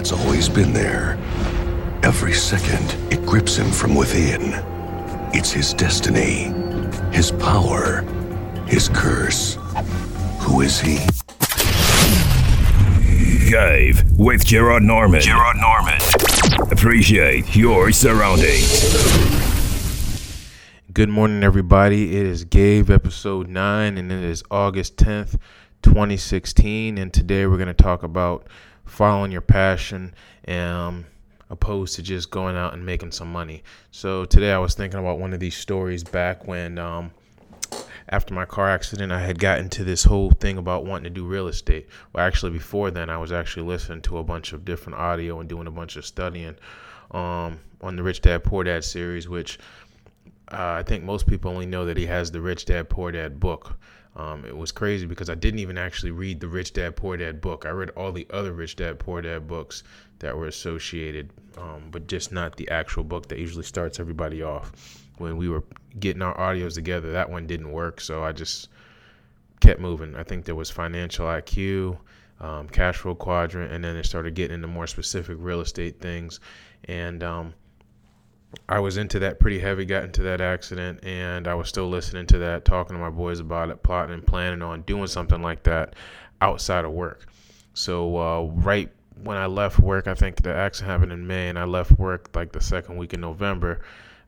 [0.00, 1.18] that's always been there.
[2.02, 4.54] Every second, it grips him from within.
[5.34, 6.54] It's his destiny,
[7.12, 8.00] his power,
[8.66, 9.58] his curse.
[10.38, 11.00] Who is he?
[13.50, 15.20] Gave with Gerard Norman.
[15.20, 16.00] Gerard Norman.
[16.72, 18.94] Appreciate your surroundings.
[20.94, 22.16] Good morning, everybody.
[22.16, 25.36] It is Gave, episode 9, and it is August 10th,
[25.82, 26.96] 2016.
[26.96, 28.46] And today we're going to talk about
[28.90, 30.12] following your passion
[30.48, 31.06] um,
[31.48, 33.62] opposed to just going out and making some money.
[33.90, 37.12] So today I was thinking about one of these stories back when, um,
[38.08, 41.24] after my car accident, I had gotten to this whole thing about wanting to do
[41.24, 41.88] real estate.
[42.12, 45.48] Well, actually, before then, I was actually listening to a bunch of different audio and
[45.48, 46.56] doing a bunch of studying
[47.12, 49.60] um, on the Rich Dad Poor Dad series, which
[50.50, 53.38] uh, I think most people only know that he has the Rich Dad Poor Dad
[53.38, 53.78] book.
[54.16, 57.40] Um, it was crazy because I didn't even actually read the Rich Dad Poor Dad
[57.40, 57.64] book.
[57.64, 59.84] I read all the other Rich Dad Poor Dad books
[60.18, 64.72] that were associated, um, but just not the actual book that usually starts everybody off.
[65.18, 65.64] When we were
[65.98, 68.68] getting our audios together, that one didn't work, so I just
[69.60, 70.16] kept moving.
[70.16, 71.98] I think there was Financial IQ,
[72.40, 76.40] um, Cash Flow Quadrant, and then it started getting into more specific real estate things.
[76.84, 77.54] And um,
[78.68, 82.26] I was into that pretty heavy, got into that accident, and I was still listening
[82.26, 85.62] to that, talking to my boys about it, plotting and planning on doing something like
[85.64, 85.94] that
[86.40, 87.26] outside of work.
[87.74, 88.90] So, uh, right
[89.22, 92.30] when I left work, I think the accident happened in May, and I left work
[92.34, 93.80] like the second week in November.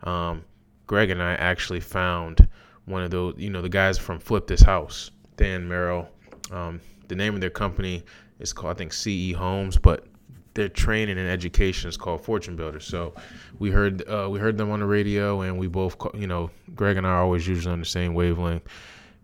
[0.04, 0.44] Um,
[0.86, 2.48] Greg and I actually found
[2.84, 6.08] one of those, you know, the guys from Flip This House, Than Merrill.
[6.50, 8.04] Um, the name of their company
[8.38, 10.06] is called, I think, CT Homes, but
[10.54, 12.84] their training and education is called Fortune Builders.
[12.84, 13.14] So
[13.58, 16.96] we heard uh, we heard them on the radio, and we both, you know, Greg
[16.96, 18.66] and I are always usually on the same wavelength.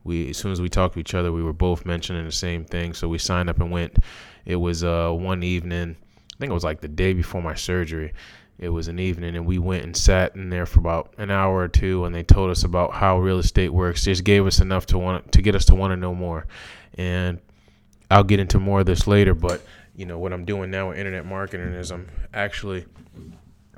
[0.04, 2.64] We as soon as we talked to each other, we were both mentioning the same
[2.64, 2.94] thing.
[2.94, 3.98] So we signed up and went.
[4.46, 5.96] It was uh, one evening.
[6.34, 8.14] I think it was like the day before my surgery.
[8.58, 11.58] It was an evening, and we went and sat in there for about an hour
[11.58, 14.04] or two, and they told us about how real estate works.
[14.04, 16.46] Just gave us enough to want to get us to want to know more.
[16.94, 17.38] And
[18.10, 19.62] I'll get into more of this later, but
[19.98, 22.86] you know what I'm doing now with internet marketing is I'm actually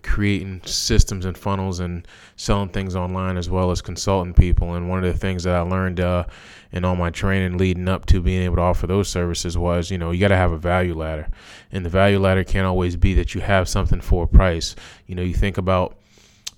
[0.02, 4.74] creating systems and funnels and selling things online as well as consulting people.
[4.74, 6.24] And one of the things that I learned uh,
[6.72, 9.96] in all my training leading up to being able to offer those services was, you
[9.96, 11.26] know, you got to have a value ladder.
[11.72, 14.76] And the value ladder can't always be that you have something for a price.
[15.06, 15.96] You know, you think about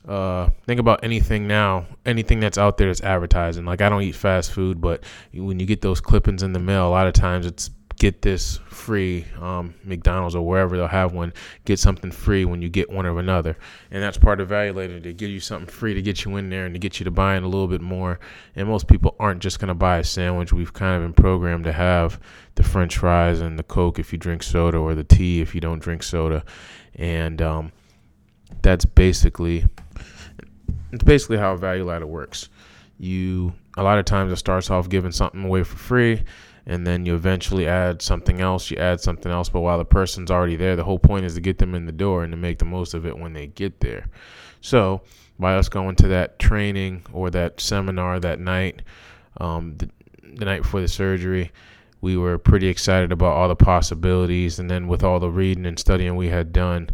[0.08, 3.64] uh, think about anything now, anything that's out there that's advertising.
[3.64, 6.88] Like I don't eat fast food, but when you get those clippings in the mail,
[6.88, 9.24] a lot of times it's get this free.
[9.40, 11.32] Um, McDonald's or wherever they'll have one,
[11.64, 13.56] get something free when you get one of another,
[13.90, 15.00] and that's part of value ladder.
[15.00, 17.10] They give you something free to get you in there and to get you to
[17.10, 18.20] buy in a little bit more.
[18.56, 20.52] And most people aren't just gonna buy a sandwich.
[20.52, 22.20] We've kind of been programmed to have
[22.54, 25.60] the French fries and the Coke if you drink soda, or the tea if you
[25.60, 26.44] don't drink soda,
[26.96, 27.72] and um,
[28.62, 29.66] that's basically
[30.92, 32.48] it's basically how a value ladder works.
[32.98, 36.22] You a lot of times it starts off giving something away for free
[36.66, 39.48] and then you eventually add something else, you add something else.
[39.48, 41.92] But while the person's already there, the whole point is to get them in the
[41.92, 44.06] door and to make the most of it when they get there.
[44.60, 45.02] So,
[45.38, 48.82] by us going to that training or that seminar that night,
[49.38, 49.90] um, the,
[50.34, 51.50] the night before the surgery,
[52.00, 54.58] we were pretty excited about all the possibilities.
[54.58, 56.90] And then with all the reading and studying we had done,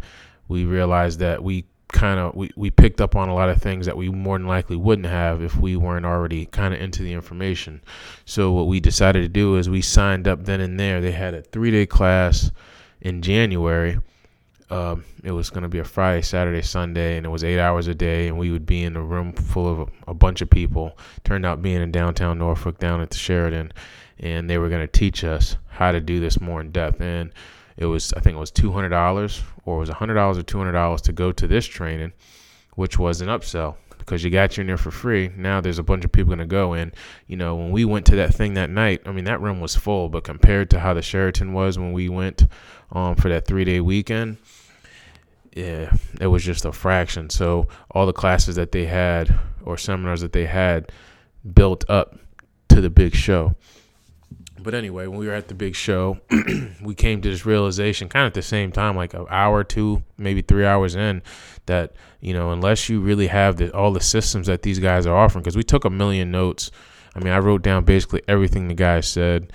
[0.47, 3.85] we realized that we kind of we, we picked up on a lot of things
[3.85, 7.13] that we more than likely wouldn't have if we weren't already kind of into the
[7.13, 7.81] information.
[8.25, 11.01] So what we decided to do is we signed up then and there.
[11.01, 12.51] They had a three day class
[13.01, 13.99] in january.
[14.69, 17.87] Um, it was going to be a friday saturday sunday and it was eight hours
[17.87, 20.49] a day and we would be in a room full of a, a bunch of
[20.49, 20.97] people.
[21.23, 23.73] Turned out being in downtown norfolk down at the sheraton
[24.19, 27.01] and they were going to teach us how to do this more in depth.
[27.01, 27.31] And
[27.79, 30.43] it was I think it was two hundred dollars or it was hundred dollars or
[30.43, 32.11] two hundred dollars to go to this training,
[32.75, 35.31] which was an upsell because you got you in there for free.
[35.37, 36.93] Now there's a bunch of people gonna go and
[37.27, 39.77] you know when we went to that thing that night, I mean that room was
[39.77, 42.45] full, but compared to how the Sheraton was when we went
[42.91, 44.37] um, for that three day weekend,
[45.55, 47.29] yeah, it was just a fraction.
[47.29, 50.91] So all the classes that they had or seminars that they had
[51.53, 52.19] built up
[52.67, 53.55] to the big show.
[54.61, 56.19] But anyway, when we were at the big show,
[56.81, 60.03] we came to this realization kind of at the same time, like an hour, two,
[60.17, 61.21] maybe three hours in,
[61.65, 65.15] that, you know, unless you really have the, all the systems that these guys are
[65.15, 66.71] offering, because we took a million notes.
[67.15, 69.51] I mean, I wrote down basically everything the guys said.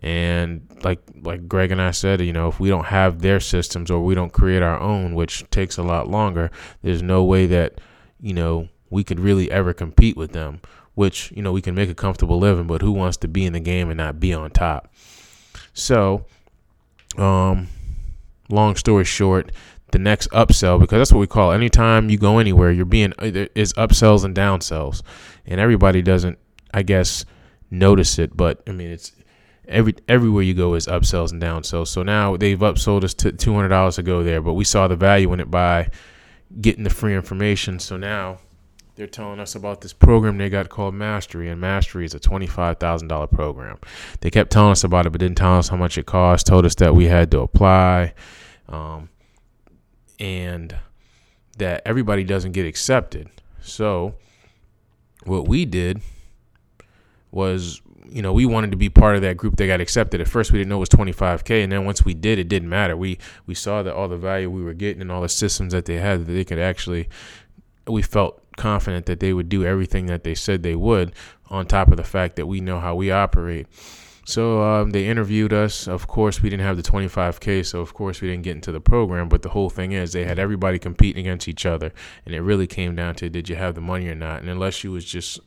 [0.00, 3.90] And like like Greg and I said, you know, if we don't have their systems
[3.90, 6.52] or we don't create our own, which takes a lot longer,
[6.82, 7.80] there's no way that,
[8.20, 10.60] you know, we could really ever compete with them
[10.98, 13.52] which you know we can make a comfortable living, but who wants to be in
[13.52, 14.92] the game and not be on top?
[15.72, 16.26] So,
[17.16, 17.68] um,
[18.50, 19.52] long story short,
[19.92, 21.54] the next upsell because that's what we call it.
[21.54, 25.02] anytime you go anywhere you're being uh, is upsells and downsells
[25.46, 26.38] and everybody doesn't
[26.74, 27.24] i guess
[27.70, 29.12] notice it but i mean it's
[29.66, 33.94] every everywhere you go is upsells and downsells so now they've upsold us to $200
[33.94, 35.88] to go there but we saw the value in it by
[36.60, 38.38] getting the free information so now
[38.98, 43.30] they're telling us about this program they got called Mastery, and Mastery is a $25,000
[43.30, 43.78] program.
[44.20, 46.66] They kept telling us about it, but didn't tell us how much it cost, told
[46.66, 48.12] us that we had to apply.
[48.68, 49.08] Um,
[50.18, 50.76] and
[51.58, 53.28] that everybody doesn't get accepted.
[53.60, 54.16] So
[55.22, 56.02] what we did
[57.30, 57.80] was,
[58.10, 60.20] you know, we wanted to be part of that group that got accepted.
[60.20, 62.68] At first, we didn't know it was 25k, and then once we did, it didn't
[62.68, 62.96] matter.
[62.96, 65.84] We we saw that all the value we were getting and all the systems that
[65.84, 67.08] they had that they could actually.
[67.86, 71.14] We felt confident that they would do everything that they said they would,
[71.48, 73.66] on top of the fact that we know how we operate.
[74.28, 75.88] So um, they interviewed us.
[75.88, 78.78] Of course, we didn't have the 25K, so of course we didn't get into the
[78.78, 79.30] program.
[79.30, 81.94] But the whole thing is, they had everybody competing against each other,
[82.26, 84.40] and it really came down to did you have the money or not.
[84.42, 85.40] And unless you was just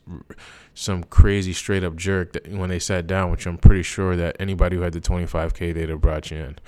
[0.74, 4.36] some crazy straight up jerk that when they sat down, which I'm pretty sure that
[4.40, 6.58] anybody who had the 25K, they'd have brought you in.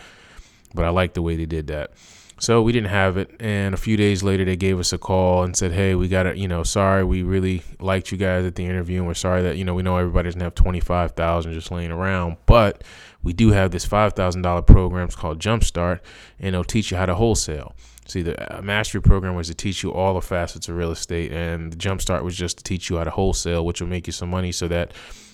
[0.73, 1.95] But I like the way they did that.
[2.39, 3.31] So we didn't have it.
[3.41, 6.27] And a few days later, they gave us a call and said, Hey, we got
[6.27, 6.37] it.
[6.37, 8.99] You know, sorry, we really liked you guys at the interview.
[8.99, 12.37] And we're sorry that, you know, we know everybody doesn't have 25000 just laying around.
[12.47, 12.83] But
[13.25, 16.01] we do have this $5,000 program it's called Jumpstart,
[16.39, 17.75] and it'll teach you how to wholesale.
[18.07, 21.33] See, the uh, mastery program was to teach you all the facets of real estate,
[21.33, 24.13] and the Jumpstart was just to teach you how to wholesale, which will make you
[24.13, 24.93] some money so that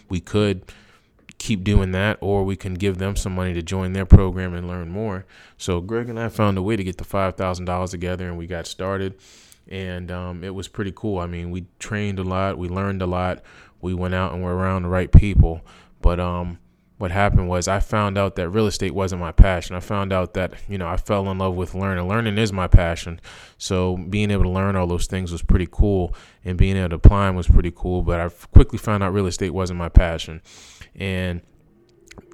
[0.08, 0.62] we could
[1.40, 4.68] keep doing that, or we can give them some money to join their program and
[4.68, 5.24] learn more.
[5.56, 8.38] So Greg and I found a way to get the five thousand dollars together, and
[8.38, 9.18] we got started,
[9.66, 11.18] and um, it was pretty cool.
[11.18, 13.42] I mean, we trained a lot, we learned a lot,
[13.80, 15.62] we went out and we're around the right people.
[16.02, 16.58] But um,
[17.00, 19.74] what happened was I found out that real estate wasn't my passion.
[19.74, 22.06] I found out that, you know, I fell in love with learning.
[22.06, 23.22] Learning is my passion.
[23.56, 26.14] So being able to learn all those things was pretty cool
[26.44, 28.02] and being able to apply them was pretty cool.
[28.02, 30.42] But I quickly found out real estate wasn't my passion.
[30.94, 31.40] And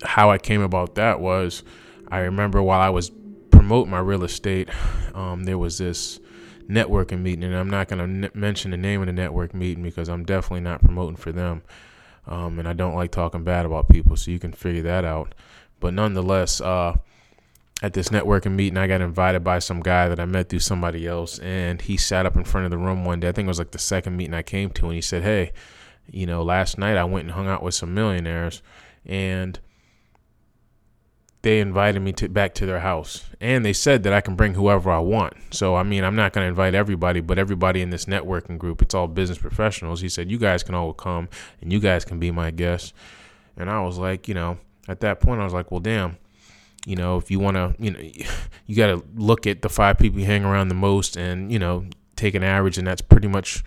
[0.03, 1.63] how I came about that was
[2.09, 3.13] I remember while I was
[3.53, 4.69] promoting my real estate,
[5.15, 6.19] um, there was this
[6.69, 9.85] networking meeting, and I'm not going to n- mention the name of the network meeting
[9.85, 11.63] because I'm definitely not promoting for them.
[12.27, 15.35] Um, and I don't like talking bad about people, so you can figure that out.
[15.79, 16.97] But nonetheless, uh,
[17.83, 21.07] at this networking meeting, I got invited by some guy that I met through somebody
[21.07, 23.29] else, and he sat up in front of the room one day.
[23.29, 25.53] I think it was like the second meeting I came to, and he said, "Hey,
[26.11, 28.63] you know, last night I went and hung out with some millionaires
[29.05, 29.59] and
[31.47, 34.55] they invited me to back to their house and they said that I can bring
[34.55, 35.35] whoever I want.
[35.53, 38.83] So I mean, I'm not going to invite everybody, but everybody in this networking group,
[38.83, 40.01] it's all business professionals.
[40.01, 41.29] He said you guys can all come
[41.61, 42.93] and you guys can be my guests.
[43.57, 44.59] And I was like, you know,
[44.89, 46.19] at that point I was like, well, damn.
[46.85, 48.01] You know, if you want to, you know,
[48.67, 51.61] you got to look at the five people you hang around the most and, you
[51.61, 53.63] know, take an average and that's pretty much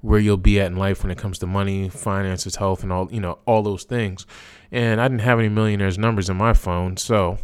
[0.00, 3.08] where you'll be at in life when it comes to money, finances, health, and all
[3.10, 4.26] you know all those things.
[4.70, 7.38] And I didn't have any millionaires' numbers in my phone, so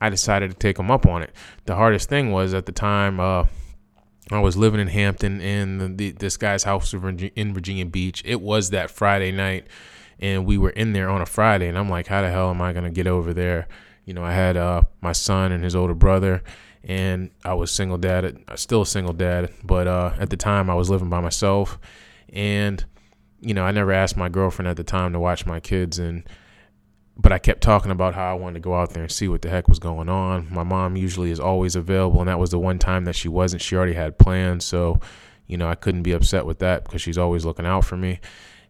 [0.00, 1.32] I decided to take them up on it.
[1.64, 3.46] The hardest thing was at the time uh,
[4.30, 8.22] I was living in Hampton in the, this guy's house in Virginia Beach.
[8.24, 9.68] It was that Friday night,
[10.18, 12.60] and we were in there on a Friday, and I'm like, how the hell am
[12.60, 13.68] I gonna get over there?
[14.04, 16.42] You know, I had uh, my son and his older brother
[16.86, 20.74] and I was single dad, still a single dad, but uh, at the time I
[20.74, 21.78] was living by myself,
[22.32, 22.84] and
[23.40, 26.22] you know I never asked my girlfriend at the time to watch my kids, and
[27.18, 29.42] but I kept talking about how I wanted to go out there and see what
[29.42, 30.48] the heck was going on.
[30.50, 33.62] My mom usually is always available, and that was the one time that she wasn't.
[33.62, 35.00] She already had plans, so
[35.46, 38.20] you know I couldn't be upset with that because she's always looking out for me.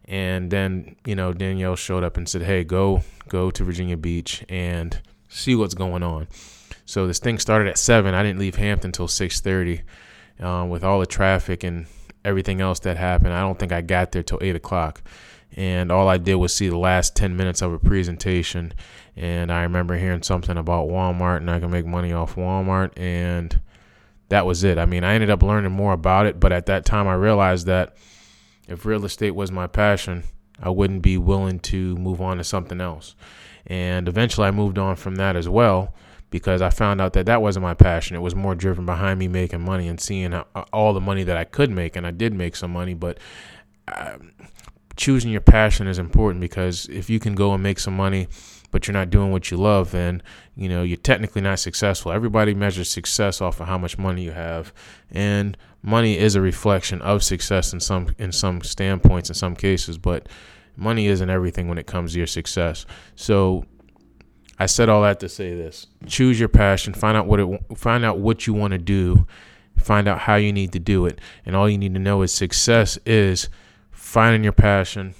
[0.05, 4.45] And then you know Danielle showed up and said, "Hey, go go to Virginia Beach
[4.47, 6.27] and see what's going on."
[6.85, 8.13] So this thing started at seven.
[8.13, 9.81] I didn't leave Hampton until six thirty,
[10.39, 11.87] um, with all the traffic and
[12.23, 13.33] everything else that happened.
[13.33, 15.01] I don't think I got there till eight o'clock,
[15.55, 18.73] and all I did was see the last ten minutes of a presentation.
[19.15, 23.59] And I remember hearing something about Walmart and I can make money off Walmart, and
[24.29, 24.77] that was it.
[24.77, 27.65] I mean, I ended up learning more about it, but at that time I realized
[27.67, 27.95] that
[28.67, 30.23] if real estate was my passion,
[30.61, 33.15] I wouldn't be willing to move on to something else.
[33.65, 35.93] And eventually I moved on from that as well
[36.29, 38.15] because I found out that that wasn't my passion.
[38.15, 41.37] It was more driven behind me making money and seeing uh, all the money that
[41.37, 42.93] I could make, and I did make some money.
[42.93, 43.19] But
[43.87, 44.33] um,
[44.97, 48.27] choosing your passion is important because if you can go and make some money,
[48.71, 50.21] but you're not doing what you love, then
[50.55, 52.11] you know you're technically not successful.
[52.11, 54.73] Everybody measures success off of how much money you have,
[55.09, 59.97] and money is a reflection of success in some in some standpoints in some cases,
[59.97, 60.27] but
[60.75, 62.85] money isn't everything when it comes to your success.
[63.15, 63.65] So
[64.59, 68.03] I said all that to say this: choose your passion, find out what it, find
[68.03, 69.27] out what you want to do,
[69.77, 72.33] find out how you need to do it, and all you need to know is
[72.33, 73.49] success is
[74.07, 75.13] finding your passion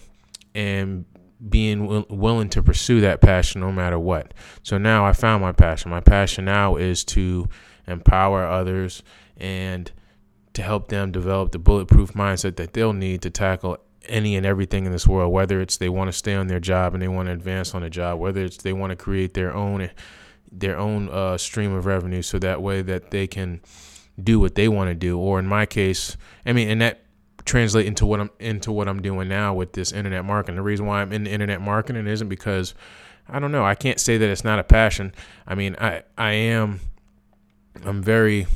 [0.55, 1.03] and
[1.49, 4.33] being willing to pursue that passion no matter what.
[4.63, 5.91] So now I found my passion.
[5.91, 7.49] My passion now is to
[7.85, 9.03] empower others
[9.35, 9.91] and
[10.53, 14.85] to help them develop the bulletproof mindset that they'll need to tackle any and everything
[14.85, 17.27] in this world, whether it's they want to stay on their job and they want
[17.27, 19.89] to advance on a job, whether it's they want to create their own
[20.49, 23.59] their own uh, stream of revenue, so that way that they can
[24.23, 25.19] do what they want to do.
[25.19, 26.15] Or in my case,
[26.45, 27.01] I mean, and that
[27.47, 30.57] translate into what I'm into what I'm doing now with this internet marketing.
[30.57, 32.73] The reason why I'm in internet marketing isn't because
[33.29, 33.65] I don't know.
[33.65, 35.13] I can't say that it's not a passion.
[35.47, 36.79] I mean, I I am
[37.85, 38.47] I'm very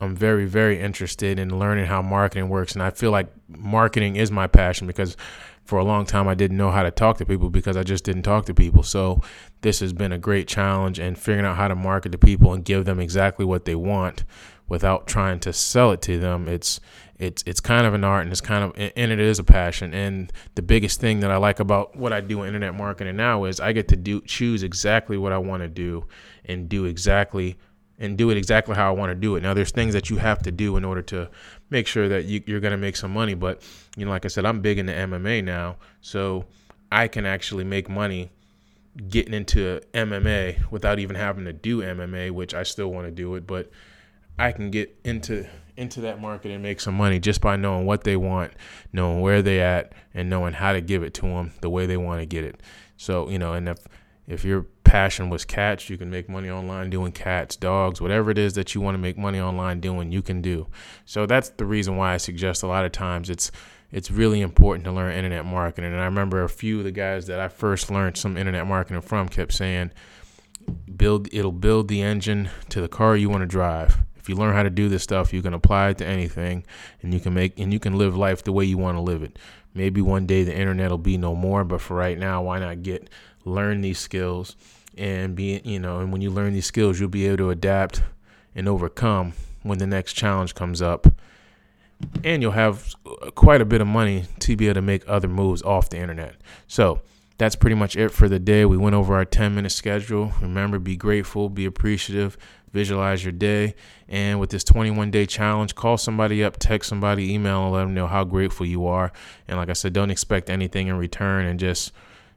[0.00, 2.74] I'm very, very interested in learning how marketing works.
[2.74, 5.16] And I feel like marketing is my passion because
[5.64, 8.04] for a long time I didn't know how to talk to people because I just
[8.04, 8.82] didn't talk to people.
[8.82, 9.22] So
[9.62, 12.64] this has been a great challenge and figuring out how to market to people and
[12.64, 14.24] give them exactly what they want
[14.68, 16.48] without trying to sell it to them.
[16.48, 16.80] It's
[17.18, 19.94] it's it's kind of an art and it's kind of and it is a passion.
[19.94, 23.44] And the biggest thing that I like about what I do in internet marketing now
[23.44, 26.06] is I get to do choose exactly what I want to do
[26.44, 27.56] and do exactly
[27.98, 29.42] and do it exactly how I want to do it.
[29.42, 31.30] Now, there's things that you have to do in order to
[31.70, 33.34] make sure that you, are going to make some money.
[33.34, 33.62] But,
[33.96, 35.76] you know, like I said, I'm big into MMA now.
[36.00, 36.44] So
[36.90, 38.30] I can actually make money
[39.08, 43.34] getting into MMA without even having to do MMA, which I still want to do
[43.36, 43.46] it.
[43.46, 43.70] But
[44.38, 48.04] I can get into into that market and make some money just by knowing what
[48.04, 48.52] they want,
[48.92, 51.96] knowing where they at, and knowing how to give it to them the way they
[51.96, 52.60] want to get it.
[52.96, 53.78] So, you know, and if
[54.26, 58.38] if your passion was cats, you can make money online doing cats, dogs, whatever it
[58.38, 60.66] is that you want to make money online doing, you can do.
[61.04, 63.50] So that's the reason why I suggest a lot of times it's
[63.90, 65.92] it's really important to learn internet marketing.
[65.92, 69.02] And I remember a few of the guys that I first learned some internet marketing
[69.02, 69.92] from kept saying,
[70.96, 74.03] build it'll build the engine to the car you want to drive.
[74.24, 76.64] If you learn how to do this stuff, you can apply it to anything
[77.02, 79.22] and you can make and you can live life the way you want to live
[79.22, 79.38] it.
[79.74, 82.82] Maybe one day the internet will be no more, but for right now, why not
[82.82, 83.10] get
[83.44, 84.56] learn these skills
[84.96, 88.02] and be you know and when you learn these skills you'll be able to adapt
[88.54, 91.06] and overcome when the next challenge comes up
[92.22, 95.28] and you'll have uh, quite a bit of money to be able to make other
[95.28, 97.02] moves off the internet so
[97.44, 98.64] that's pretty much it for the day.
[98.64, 100.32] We went over our 10 minute schedule.
[100.40, 102.38] Remember be grateful be appreciative
[102.72, 103.74] visualize your day.
[104.08, 107.94] And with this 21 day challenge call somebody up text somebody email and let them
[107.94, 109.12] know how grateful you are.
[109.46, 111.92] And like i said don't expect anything in return and just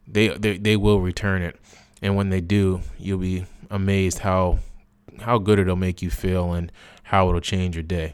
[0.07, 1.59] they, they they will return it,
[2.01, 4.59] and when they do, you'll be amazed how
[5.19, 6.71] how good it'll make you feel and
[7.03, 8.13] how it'll change your day.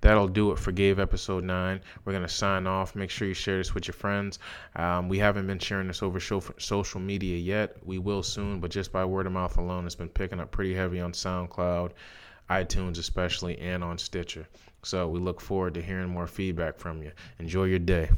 [0.00, 1.80] That'll do it for Gave episode nine.
[2.04, 2.94] We're gonna sign off.
[2.94, 4.38] Make sure you share this with your friends.
[4.76, 7.76] Um, we haven't been sharing this over social media yet.
[7.84, 10.74] We will soon, but just by word of mouth alone, it's been picking up pretty
[10.74, 11.92] heavy on SoundCloud,
[12.48, 14.46] iTunes especially, and on Stitcher.
[14.82, 17.10] So we look forward to hearing more feedback from you.
[17.38, 18.10] Enjoy your day.